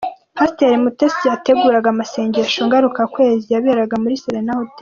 [0.37, 4.79] Pasiteri Mutesi yateguraga amasengesho ngarukakwezi yaberaga muri Serena Hotel